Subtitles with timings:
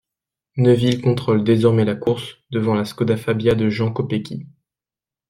[0.57, 4.47] Neuville contrôle désormais la course, devant la Skoda Fabia de Jan Kopecký.